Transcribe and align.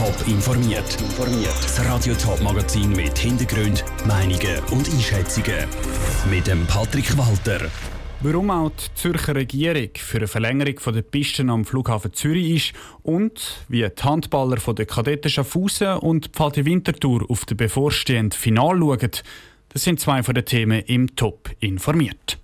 Top 0.00 0.26
informiert. 0.28 0.96
Das 1.62 1.84
Radio 1.84 2.14
Top 2.14 2.40
Magazin 2.40 2.90
mit 2.92 3.18
Hintergrund, 3.18 3.84
Meinungen 4.06 4.58
und 4.70 4.88
Einschätzungen 4.88 5.66
mit 6.30 6.46
dem 6.46 6.66
Patrick 6.66 7.18
Walter. 7.18 7.68
Warum 8.22 8.50
auch 8.50 8.70
die 8.70 8.94
Zürcher 8.94 9.34
Regierung 9.34 9.90
für 9.94 10.16
eine 10.16 10.26
Verlängerung 10.26 10.76
der 10.86 11.02
Pisten 11.02 11.50
am 11.50 11.66
Flughafen 11.66 12.14
Zürich 12.14 12.72
ist 12.72 12.72
und 13.02 13.62
wie 13.68 13.86
die 13.86 14.02
Handballer 14.02 14.56
von 14.56 14.74
der 14.74 14.86
Kadetten 14.86 15.30
Schaffhausen 15.30 15.98
und 15.98 16.28
Pfadi 16.28 16.64
Winterthur 16.64 17.30
auf 17.30 17.44
das 17.44 17.58
bevorstehende 17.58 18.34
Final 18.34 18.78
schauen, 18.78 19.10
das 19.68 19.84
sind 19.84 20.00
zwei 20.00 20.22
von 20.22 20.34
den 20.34 20.46
Themen 20.46 20.80
im 20.86 21.14
Top 21.14 21.50
informiert. 21.60 22.38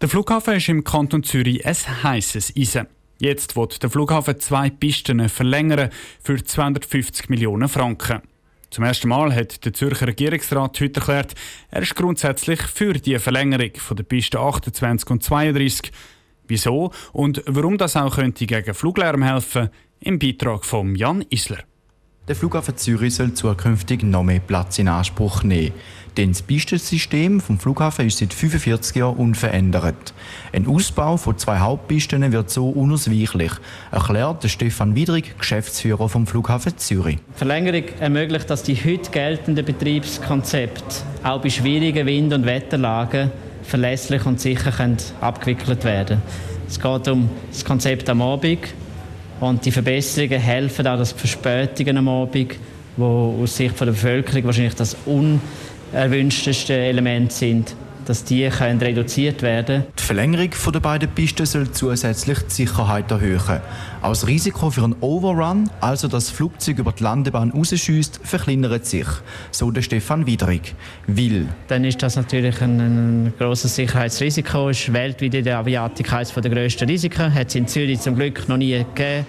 Der 0.00 0.08
Flughafen 0.08 0.54
ist 0.54 0.68
im 0.68 0.82
Kanton 0.82 1.22
Zürich 1.22 1.64
ein 1.64 2.02
heißes 2.02 2.54
Eisen. 2.56 2.88
Jetzt 3.18 3.56
wird 3.56 3.82
der 3.82 3.88
Flughafen 3.88 4.38
zwei 4.40 4.68
Pisten 4.68 5.28
verlängern 5.28 5.90
für 6.22 6.42
250 6.42 7.30
Millionen 7.30 7.68
Franken. 7.68 8.20
Zum 8.68 8.84
ersten 8.84 9.08
Mal 9.08 9.34
hat 9.34 9.64
der 9.64 9.72
Zürcher 9.72 10.06
Regierungsrat 10.06 10.80
heute 10.80 11.00
erklärt, 11.00 11.34
er 11.70 11.82
ist 11.82 11.94
grundsätzlich 11.94 12.60
für 12.60 12.92
die 12.92 13.18
Verlängerung 13.18 13.70
von 13.76 13.96
der 13.96 14.04
Pisten 14.04 14.36
28 14.36 15.08
und 15.08 15.22
32. 15.22 15.92
Wieso 16.46 16.92
und 17.12 17.42
warum 17.46 17.78
das 17.78 17.96
auch 17.96 18.16
könnte 18.16 18.46
gegen 18.46 18.74
Fluglärm 18.74 19.22
helfen, 19.22 19.70
im 20.00 20.18
Beitrag 20.18 20.66
von 20.66 20.94
Jan 20.94 21.24
Isler. 21.30 21.60
Der 22.28 22.36
Flughafen 22.36 22.76
Zürich 22.76 23.14
soll 23.14 23.32
zukünftig 23.32 24.02
noch 24.02 24.24
mehr 24.24 24.40
Platz 24.40 24.78
in 24.78 24.88
Anspruch 24.88 25.42
nehmen. 25.42 25.72
Denn 26.16 26.32
das 26.32 26.40
Pistensystem 26.40 27.40
vom 27.40 27.58
Flughafen 27.58 28.06
ist 28.06 28.18
seit 28.18 28.32
45 28.32 28.96
Jahren 28.96 29.16
unverändert. 29.16 30.14
Ein 30.52 30.66
Ausbau 30.66 31.18
von 31.18 31.36
zwei 31.36 31.58
Hauptpisten 31.58 32.32
wird 32.32 32.48
so 32.48 32.70
unausweichlich, 32.70 33.52
erklärt 33.90 34.48
Stefan 34.48 34.94
Wiedrig, 34.94 35.38
Geschäftsführer 35.38 36.08
vom 36.08 36.26
Flughafen 36.26 36.78
Zürich. 36.78 37.16
Die 37.16 37.38
Verlängerung 37.38 37.84
ermöglicht, 38.00 38.48
dass 38.48 38.62
die 38.62 38.76
heute 38.76 39.10
geltenden 39.10 39.64
Betriebskonzepte 39.64 40.84
auch 41.22 41.42
bei 41.42 41.50
schwierigen 41.50 42.06
Wind- 42.06 42.32
und 42.32 42.46
Wetterlagen 42.46 43.30
verlässlich 43.62 44.24
und 44.24 44.40
sicher 44.40 44.72
abgewickelt 45.20 45.84
werden 45.84 46.22
Es 46.68 46.80
geht 46.80 47.08
um 47.08 47.28
das 47.50 47.64
Konzept 47.64 48.08
am 48.08 48.22
Abend, 48.22 48.60
und 49.40 49.64
die 49.66 49.70
Verbesserungen 49.70 50.40
helfen 50.40 50.86
auch, 50.86 50.96
dass 50.96 51.12
die 51.12 51.20
Verspätungen 51.20 51.98
am 51.98 52.08
Abend, 52.08 52.54
wo 52.96 53.38
aus 53.42 53.56
Sicht 53.56 53.78
der 53.78 53.86
Bevölkerung 53.86 54.44
wahrscheinlich 54.44 54.74
das 54.74 54.96
unerwünschteste 55.96 56.74
Element 56.74 57.32
sind, 57.32 57.74
dass 58.04 58.22
die 58.22 58.48
können 58.50 58.78
reduziert 58.80 59.42
werden 59.42 59.84
Die 59.98 60.02
Verlängerung 60.02 60.50
der 60.72 60.80
beiden 60.80 61.08
Pisten 61.08 61.44
soll 61.44 61.70
zusätzlich 61.72 62.38
die 62.38 62.52
Sicherheit 62.66 63.10
erhöhen. 63.10 63.60
Das 64.02 64.26
Risiko 64.28 64.70
für 64.70 64.84
einen 64.84 64.94
Overrun, 65.00 65.68
also 65.80 66.06
dass 66.06 66.26
das 66.26 66.36
Flugzeug 66.36 66.78
über 66.78 66.92
die 66.92 67.02
Landebahn 67.02 67.50
rausschießt, 67.50 68.20
verkleinert 68.22 68.86
sich, 68.86 69.06
so 69.50 69.70
der 69.72 69.82
Stefan 69.82 70.26
Wiedrig. 70.26 70.74
Will. 71.08 71.48
Dann 71.66 71.84
ist 71.84 72.00
das 72.02 72.14
natürlich 72.14 72.60
ein, 72.60 72.78
ein 72.78 73.34
grosses 73.36 73.74
Sicherheitsrisiko. 73.74 74.68
Ist 74.68 74.92
weltweit 74.92 75.34
in 75.34 75.44
der 75.44 75.58
Aviatik 75.58 76.12
eines 76.12 76.32
der 76.32 76.50
grössten 76.50 76.88
Risiken. 76.88 77.34
Hat 77.34 77.48
es 77.48 77.56
in 77.56 77.66
Zürich 77.66 78.00
zum 78.00 78.14
Glück 78.14 78.48
noch 78.48 78.58
nie 78.58 78.84
gegeben. 78.94 79.26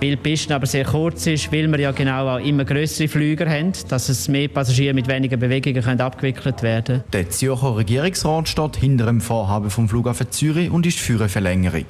Weil 0.00 0.12
die 0.12 0.16
Piste 0.16 0.54
aber 0.54 0.64
sehr 0.64 0.86
kurz 0.86 1.26
ist, 1.26 1.52
weil 1.52 1.68
wir 1.68 1.78
ja 1.78 1.92
genau 1.92 2.26
auch 2.26 2.38
immer 2.38 2.64
größere 2.64 3.06
Flüger 3.06 3.46
haben, 3.50 3.72
dass 3.88 4.08
es 4.08 4.28
mehr 4.28 4.48
Passagiere 4.48 4.94
mit 4.94 5.08
weniger 5.08 5.36
Bewegungen 5.36 5.82
können 5.82 6.00
abgewickelt 6.00 6.62
werden 6.62 7.04
Der 7.12 7.28
Zürcher 7.28 7.76
Regierungsrat 7.76 8.48
steht 8.48 8.76
hinter 8.76 9.04
dem 9.06 9.20
Vorhaben 9.20 9.68
vom 9.68 9.90
Flughafen 9.90 10.30
Zürich 10.30 10.70
und 10.70 10.86
ist 10.86 10.98
für 10.98 11.18
eine 11.18 11.28
Verlängerung. 11.28 11.84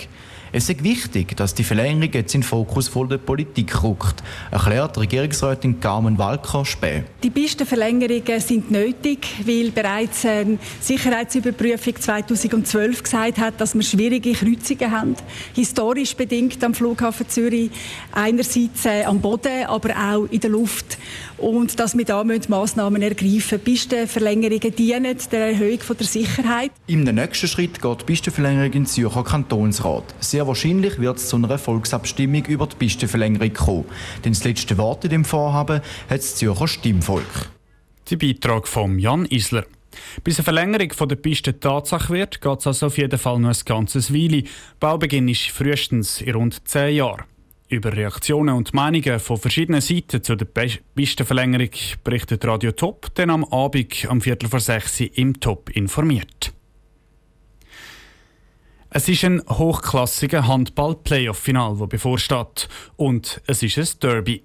Es 0.53 0.69
ist 0.69 0.83
wichtig, 0.83 1.37
dass 1.37 1.55
die 1.55 1.63
Verlängerung 1.63 2.13
jetzt 2.13 2.35
in 2.35 2.41
den 2.41 2.47
Fokus 2.47 2.89
von 2.89 3.09
der 3.09 3.19
Politik 3.19 3.85
rückt, 3.85 4.21
erklärt 4.51 4.99
Regierungsrätin 4.99 5.79
Carmen 5.79 6.19
Walker 6.19 6.65
Späh. 6.65 7.05
Die 7.23 7.31
Pistenverlängerungen 7.31 8.41
sind 8.41 8.69
nötig, 8.69 9.29
weil 9.47 9.71
bereits 9.71 10.27
eine 10.27 10.59
Sicherheitsüberprüfung 10.81 11.95
2012 12.01 13.03
gesagt 13.05 13.39
hat, 13.39 13.61
dass 13.61 13.77
wir 13.77 13.83
schwierige 13.83 14.33
Kreuzungen 14.33 14.91
haben, 14.91 15.15
historisch 15.55 16.17
bedingt 16.17 16.63
am 16.65 16.75
Flughafen 16.75 17.29
Zürich, 17.29 17.71
einerseits 18.11 18.87
äh, 18.87 19.05
am 19.05 19.21
Boden, 19.21 19.67
aber 19.67 19.91
auch 19.91 20.25
in 20.33 20.41
der 20.41 20.51
Luft 20.51 20.99
und 21.41 21.79
dass 21.79 21.97
wir 21.97 22.05
da 22.05 22.25
Massnahmen 22.25 23.03
ergreifen 23.03 23.31
müssen. 23.31 23.61
Pistenverlängerungen 23.61 24.75
dienen 24.75 25.17
der 25.31 25.47
Erhöhung 25.49 25.79
der 25.99 26.07
Sicherheit. 26.07 26.73
Im 26.87 27.05
nächsten 27.05 27.49
Schritt 27.49 27.81
geht 27.81 28.01
die 28.01 28.05
Pistenverlängerung 28.05 28.73
in 28.73 28.87
Zürcher 28.87 29.25
Kantonsrat. 29.25 30.05
Sehr 30.41 30.47
wahrscheinlich 30.47 30.99
wird 30.99 31.19
es 31.19 31.29
zu 31.29 31.37
einer 31.37 31.59
Volksabstimmung 31.59 32.47
über 32.47 32.67
die 32.67 32.75
Pistenverlängerung 32.77 33.53
kommen. 33.53 33.85
Denn 34.25 34.33
das 34.33 34.43
letzte 34.43 34.79
Wort 34.79 35.05
in 35.05 35.11
dem 35.11 35.25
Vorhaben 35.27 35.83
hat 36.09 36.19
das 36.19 36.37
Zürcher 36.37 36.67
Stimmvolk. 36.67 37.51
Der 38.11 38.17
Beitrag 38.17 38.67
von 38.67 38.99
Jan 38.99 39.27
Isler. 39.27 39.67
Bis 40.25 40.39
eine 40.39 40.45
Verlängerung 40.45 41.09
der 41.11 41.17
Piste 41.17 41.61
Tatsache 41.61 42.15
wird, 42.15 42.41
geht 42.41 42.59
es 42.59 42.67
also 42.67 42.87
auf 42.87 42.97
jeden 42.97 43.19
Fall 43.19 43.39
noch 43.39 43.51
ein 43.51 43.65
ganzes 43.67 44.15
Weile. 44.15 44.45
Baubeginn 44.79 45.29
ist 45.29 45.51
frühestens 45.51 46.23
in 46.23 46.35
rund 46.35 46.67
zehn 46.67 46.97
Jahren. 46.97 47.25
Über 47.69 47.93
Reaktionen 47.93 48.55
und 48.55 48.73
Meinungen 48.73 49.21
von 49.21 49.37
verschiedenen 49.37 49.83
Seiten 49.83 50.23
zu 50.23 50.37
der 50.37 50.47
Pistenverlängerung 50.95 51.69
berichtet 52.03 52.47
Radio 52.47 52.73
Top, 52.73 53.15
dann 53.15 53.29
am 53.29 53.45
Abend 53.45 54.09
um 54.09 54.23
Viertel 54.23 54.49
vor 54.49 54.61
sechs 54.61 55.01
im 55.01 55.39
Top 55.39 55.69
informiert. 55.69 56.55
Es 58.93 59.09
ist 59.09 59.23
ein 59.25 59.41
hochklassiger 59.49 60.49
Handball-Playoff-Final, 60.49 61.77
das 61.79 61.89
bevorsteht. 61.89 62.69
Und 62.97 63.41
es 63.47 63.63
ist 63.63 63.79
ein 63.79 63.87
Derby. 64.03 64.43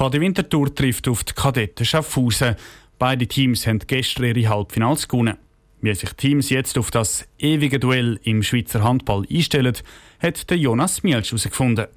Die 0.00 0.20
Winterthur 0.20 0.74
trifft 0.74 1.06
auf 1.06 1.22
die 1.22 1.34
Kadetten 1.34 1.84
Schaffhausen. 1.84 2.56
Beide 2.98 3.26
Teams 3.26 3.66
haben 3.66 3.80
gestern 3.80 4.24
ihre 4.24 4.48
Halbfinals 4.48 5.06
gewonnen. 5.06 5.36
Wie 5.82 5.94
sich 5.94 6.14
Teams 6.14 6.48
jetzt 6.48 6.78
auf 6.78 6.90
das 6.90 7.28
ewige 7.38 7.78
Duell 7.78 8.18
im 8.22 8.42
Schweizer 8.42 8.82
Handball 8.82 9.26
einstellen, 9.30 9.76
hat 10.18 10.48
der 10.48 10.56
Jonas 10.56 11.02
Mielsch 11.02 11.32
herausgefunden. 11.32 11.88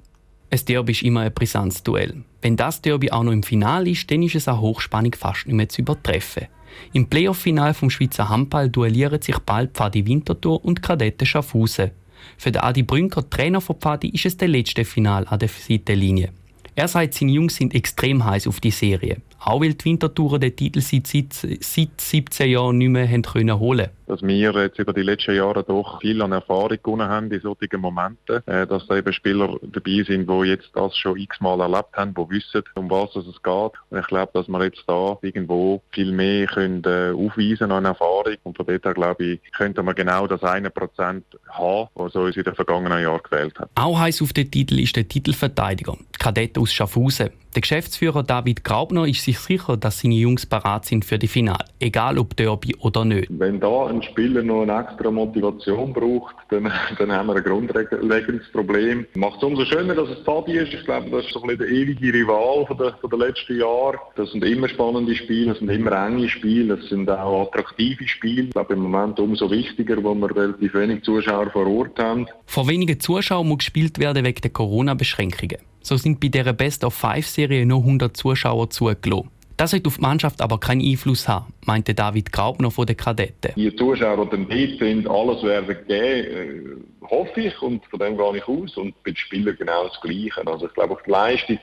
Ein 0.50 0.64
Derby 0.66 0.92
ist 0.92 1.02
immer 1.02 1.20
ein 1.20 1.32
brisantes 1.32 1.84
Duell. 1.84 2.22
Wenn 2.42 2.56
das 2.56 2.82
Derby 2.82 3.10
auch 3.10 3.22
noch 3.22 3.32
im 3.32 3.42
Finale 3.42 3.88
ist, 3.88 4.10
dann 4.10 4.22
ist 4.22 4.34
es 4.34 4.46
auch 4.46 4.60
Hochspannung 4.60 5.14
fast 5.14 5.46
nicht 5.46 5.56
mehr 5.56 5.68
zu 5.70 5.80
übertreffen. 5.80 6.48
Im 6.92 7.06
Playoff-Final 7.06 7.74
vom 7.74 7.90
Schweizer 7.90 8.28
Handball 8.28 8.70
duellieren 8.70 9.20
sich 9.20 9.38
bald 9.38 9.72
Pfadi 9.72 10.06
Winterthur 10.06 10.64
und 10.64 10.82
Kadette 10.82 11.26
Schaffhausen. 11.26 11.90
Für 12.36 12.52
den 12.52 12.62
Adi 12.62 12.82
Brünker, 12.82 13.28
Trainer 13.28 13.60
von 13.60 13.76
Pfadi, 13.76 14.08
ist 14.08 14.26
es 14.26 14.36
der 14.36 14.48
letzte 14.48 14.84
Final 14.84 15.26
an 15.28 15.38
der 15.38 15.48
Seitenlinie. 15.48 16.30
Er 16.74 16.88
sagt, 16.88 17.14
seine 17.14 17.32
Jungs 17.32 17.56
sind 17.56 17.74
extrem 17.74 18.24
heiß 18.24 18.46
auf 18.46 18.60
die 18.60 18.70
Serie. 18.70 19.18
Auch 19.40 19.60
weil 19.60 19.74
die 19.74 19.84
Wintertouren 19.84 20.40
den 20.40 20.54
Titel 20.54 20.80
seit, 20.80 21.06
seit, 21.06 21.32
seit 21.32 22.00
17 22.00 22.50
Jahren 22.50 22.78
nicht 22.78 22.88
mehr 22.88 23.08
haben 23.08 23.22
können 23.22 23.58
holen 23.58 23.88
Dass 24.06 24.20
wir 24.20 24.52
jetzt 24.52 24.78
über 24.78 24.92
die 24.92 25.02
letzten 25.02 25.36
Jahre 25.36 25.62
doch 25.62 26.00
viel 26.00 26.20
an 26.22 26.32
Erfahrung 26.32 26.78
gewonnen 26.82 27.08
haben 27.08 27.30
in 27.30 27.40
solchen 27.40 27.80
Momenten. 27.80 28.46
Äh, 28.46 28.66
dass 28.66 28.86
da 28.88 28.96
eben 28.96 29.12
Spieler 29.12 29.56
dabei 29.62 30.02
sind, 30.06 30.28
die 30.28 30.48
jetzt 30.48 30.70
das 30.74 30.96
schon 30.96 31.18
x-mal 31.18 31.60
erlebt 31.60 31.94
haben, 31.94 32.14
die 32.14 32.30
wissen, 32.30 32.62
um 32.74 32.90
was 32.90 33.14
es 33.14 33.42
geht. 33.42 33.72
Und 33.90 33.98
ich 33.98 34.06
glaube, 34.08 34.30
dass 34.34 34.48
wir 34.48 34.64
jetzt 34.64 34.82
da 34.86 35.16
irgendwo 35.22 35.82
viel 35.92 36.10
mehr 36.12 36.46
können, 36.46 36.82
äh, 36.84 37.12
aufweisen 37.12 37.70
an 37.70 37.84
Erfahrung. 37.84 38.36
Und 38.42 38.56
von 38.56 38.66
dort 38.66 38.84
her, 38.84 38.94
glaube 38.94 39.24
ich, 39.24 39.40
könnte 39.52 39.82
man 39.82 39.94
genau 39.94 40.26
das 40.26 40.42
eine 40.42 40.70
Prozent 40.70 41.24
haben, 41.48 41.88
was 41.94 42.14
uns 42.16 42.36
in 42.36 42.42
den 42.42 42.54
vergangenen 42.54 43.02
Jahren 43.02 43.22
gewählt 43.22 43.58
hat. 43.58 43.70
Auch 43.76 43.98
heiß 43.98 44.20
auf 44.22 44.32
den 44.32 44.50
Titel 44.50 44.80
ist 44.80 44.96
der 44.96 45.06
Titelverteidiger, 45.06 45.96
Kadett 46.18 46.58
aus 46.58 46.72
Schaffhausen. 46.72 47.30
Der 47.54 47.62
Geschäftsführer 47.62 48.22
David 48.22 48.62
Graubner 48.62 49.06
ist 49.06 49.24
sich 49.28 49.38
sicher, 49.40 49.76
dass 49.76 50.00
seine 50.00 50.14
Jungs 50.14 50.46
parat 50.46 50.86
sind 50.86 51.04
für 51.04 51.18
die 51.18 51.28
Finale, 51.28 51.64
egal 51.80 52.18
ob 52.18 52.34
Derby 52.36 52.74
oder 52.80 53.04
nicht. 53.04 53.28
Wenn 53.30 53.60
da 53.60 53.86
ein 53.86 54.02
Spieler 54.02 54.42
noch 54.42 54.62
eine 54.62 54.80
extra 54.80 55.10
Motivation 55.10 55.92
braucht, 55.92 56.34
dann, 56.48 56.72
dann 56.98 57.12
haben 57.12 57.26
wir 57.26 57.36
ein 57.36 57.42
grundlegendes 57.44 58.50
Problem. 58.52 59.06
Macht 59.14 59.38
es 59.38 59.42
umso 59.42 59.64
schöner, 59.66 59.94
dass 59.94 60.08
es 60.08 60.18
Fabi 60.24 60.52
ist. 60.52 60.72
Ich 60.72 60.84
glaube, 60.84 61.10
das 61.10 61.26
ist 61.26 61.32
so 61.32 61.42
ein 61.42 61.48
bisschen 61.48 61.58
der 61.58 61.68
ewige 61.68 62.12
Rival 62.12 62.64
von 62.66 62.78
der, 62.78 62.94
von 63.00 63.10
der 63.10 63.18
letzten 63.18 63.58
Jahre. 63.58 63.98
Das 64.16 64.30
sind 64.32 64.44
immer 64.44 64.68
spannende 64.68 65.14
Spiele, 65.14 65.50
das 65.50 65.58
sind 65.58 65.70
immer 65.70 65.92
enge 66.06 66.28
Spiele, 66.28 66.76
das 66.76 66.88
sind 66.88 67.10
auch 67.10 67.48
attraktive 67.48 68.08
Spiele. 68.08 68.44
Ich 68.44 68.50
glaube, 68.50 68.74
im 68.74 68.80
Moment 68.80 69.20
umso 69.20 69.50
wichtiger, 69.50 70.02
wo 70.02 70.14
wir 70.14 70.34
relativ 70.34 70.72
wenig 70.74 71.02
Zuschauer 71.02 71.50
vor 71.50 71.66
Ort 71.66 71.98
haben. 71.98 72.26
Vor 72.46 72.66
wenigen 72.66 72.98
Zuschauern 72.98 73.46
muss 73.46 73.58
gespielt 73.58 73.98
werden 73.98 74.24
wegen 74.24 74.40
der 74.40 74.50
Corona-Beschränkungen. 74.50 75.58
So 75.88 75.96
sind 75.96 76.20
bei 76.20 76.28
dieser 76.28 76.52
Best-of-Five-Serie 76.52 77.64
nur 77.64 77.78
100 77.78 78.14
Zuschauer 78.14 78.68
zugelassen. 78.68 79.30
Das 79.56 79.72
wird 79.72 79.86
auf 79.86 79.96
die 79.96 80.02
Mannschaft 80.02 80.42
aber 80.42 80.60
keinen 80.60 80.82
Einfluss 80.82 81.26
haben, 81.26 81.46
meinte 81.64 81.94
David 81.94 82.30
Graubner 82.30 82.70
von 82.70 82.84
den 82.84 82.98
Kadetten. 82.98 83.52
Die 83.56 83.74
Zuschauer, 83.74 84.26
die 84.26 84.36
dort 84.36 84.78
sind, 84.80 85.08
alles 85.08 85.42
werden 85.42 85.76
geben, 85.88 86.84
äh, 87.00 87.06
hoffe 87.06 87.40
ich, 87.40 87.62
und 87.62 87.82
von 87.86 88.00
dem 88.00 88.18
gehe 88.18 88.36
ich 88.36 88.46
aus. 88.46 88.76
Und 88.76 89.02
bei 89.02 89.12
den 89.12 89.16
Spielern 89.16 89.56
genau 89.58 89.88
das 89.88 89.98
Gleiche. 90.02 90.46
Also 90.46 90.66
ich 90.66 90.74
glaube, 90.74 90.92
auf 90.92 91.02
die 91.06 91.10
Leistung 91.10 91.58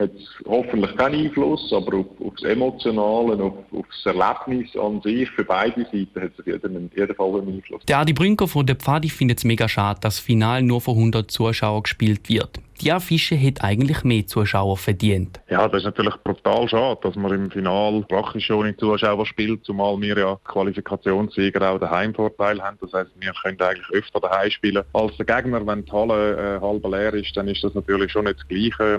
hat 0.00 0.10
es 0.16 0.28
hoffentlich 0.48 0.96
keinen 0.96 1.26
Einfluss, 1.26 1.72
aber 1.72 1.98
auf, 1.98 2.06
auf 2.26 2.34
das 2.40 2.50
Emotionale, 2.50 3.40
auf, 3.40 3.54
auf 3.70 3.86
das 3.86 4.16
Erlebnis 4.16 4.76
an 4.76 5.00
sich 5.02 5.30
für 5.30 5.44
beide 5.44 5.84
Seiten 5.84 6.20
hat 6.20 6.32
es 6.36 6.44
jeden, 6.44 6.90
jeden 6.96 7.14
Fall 7.14 7.40
einen 7.40 7.54
Einfluss. 7.54 7.84
Der 7.86 7.98
Adi 7.98 8.14
Brünker 8.14 8.48
von 8.48 8.66
der 8.66 8.74
Pfadi 8.74 9.10
findet 9.10 9.38
es 9.38 9.44
mega 9.44 9.68
schade, 9.68 10.00
dass 10.00 10.16
das 10.16 10.24
Final 10.24 10.62
nur 10.62 10.80
von 10.80 10.96
100 10.96 11.30
Zuschauern 11.30 11.84
gespielt 11.84 12.28
wird. 12.28 12.59
Die 12.80 12.98
Fische 13.00 13.38
hat 13.38 13.62
eigentlich 13.62 14.04
mehr 14.04 14.26
Zuschauer 14.26 14.76
verdient. 14.78 15.40
Ja, 15.50 15.68
das 15.68 15.80
ist 15.80 15.84
natürlich 15.84 16.14
brutal 16.24 16.66
schade, 16.66 16.98
dass 17.02 17.14
man 17.14 17.32
im 17.32 17.50
Finale 17.50 18.02
praktisch 18.08 18.50
ohne 18.50 18.74
Zuschauer 18.76 19.26
spielt, 19.26 19.64
zumal 19.64 20.00
wir 20.00 20.16
ja 20.16 20.38
Qualifikationssieger 20.44 21.70
auch 21.70 21.78
den 21.78 21.90
Heimvorteil 21.90 22.62
haben. 22.62 22.78
Das 22.80 22.92
heißt, 22.92 23.10
wir 23.18 23.32
können 23.42 23.60
eigentlich 23.60 23.90
öfter 23.90 24.20
daheim 24.20 24.50
spielen 24.50 24.82
als 24.94 25.16
der 25.18 25.26
Gegner. 25.26 25.66
Wenn 25.66 25.84
die 25.84 25.92
Halle 25.92 26.56
äh, 26.56 26.60
halb 26.60 26.86
leer 26.86 27.12
ist, 27.12 27.36
dann 27.36 27.48
ist 27.48 27.62
das 27.62 27.74
natürlich 27.74 28.12
schon 28.12 28.24
nicht 28.24 28.38
das 28.38 28.48
Gleiche. 28.48 28.98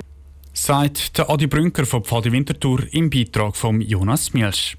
Sagt 0.53 1.17
der 1.17 1.29
Adi 1.29 1.47
Brünker 1.47 1.85
von 1.85 2.03
Pfadi 2.03 2.31
Winterthur 2.31 2.81
im 2.91 3.09
Beitrag 3.09 3.55
von 3.55 3.81
Jonas 3.81 4.33
Mielsch. 4.33 4.77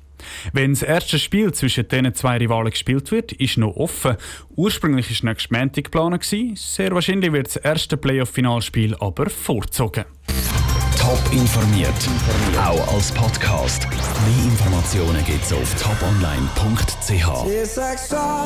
Wenn 0.53 0.73
das 0.73 0.83
erste 0.83 1.19
Spiel 1.19 1.53
zwischen 1.53 1.89
diesen 1.89 2.15
zwei 2.15 2.39
Rivalen 2.39 2.71
gespielt 2.71 3.11
wird, 3.11 3.33
ist 3.33 3.59
noch 3.59 3.77
offen. 3.77 4.17
Ursprünglich 4.57 5.23
war 5.23 5.31
nächstes 5.31 5.51
Montag 5.51 5.85
geplant. 5.85 6.25
Sehr 6.55 6.93
wahrscheinlich 6.93 7.33
wird 7.33 7.47
das 7.47 7.57
erste 7.57 7.97
Playoff-Finalspiel 7.97 8.97
aber 9.01 9.31
vorgezogen. 9.31 10.05
Top 10.99 11.19
informiert, 11.33 11.89
auch 12.57 12.95
als 12.95 13.11
Podcast. 13.13 13.89
Mehr 13.91 14.45
Informationen 14.45 15.25
gibt 15.25 15.43
es 15.43 15.53
auf 15.53 15.75
toponline.ch. 15.75 17.27